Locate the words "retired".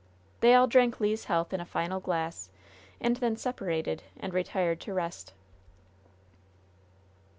4.33-4.79